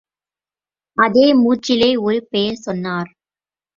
[0.97, 3.11] அதே மூச்சிலே, ஒரு பெயரைச் சொன்னார்.